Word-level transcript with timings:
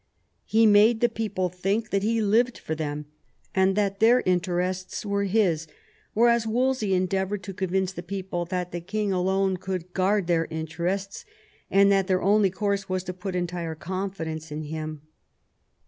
He 0.45 0.65
made 0.65 0.99
the 0.99 1.07
people 1.09 1.47
think 1.49 1.91
that 1.91 2.01
he 2.01 2.21
lived 2.23 2.57
for 2.57 2.73
them, 2.73 3.05
and 3.53 3.75
that 3.75 3.99
their 3.99 4.21
interests 4.21 5.05
were 5.05 5.25
his, 5.25 5.67
whereas 6.15 6.47
Wolsey 6.47 6.95
endeavoured 6.95 7.43
to 7.43 7.53
convince 7.53 7.91
the 7.93 8.01
people 8.01 8.43
that 8.45 8.71
the 8.71 8.81
king 8.81 9.11
alone 9.13 9.57
could 9.57 9.93
guard 9.93 10.25
their 10.25 10.45
interests, 10.49 11.23
and 11.69 11.91
that 11.91 12.07
their 12.07 12.23
only 12.23 12.49
course 12.49 12.89
was 12.89 13.03
to 13.03 13.13
put 13.13 13.35
entire 13.35 13.75
confidence 13.75 14.51
in 14.51 14.63
him. 14.63 15.03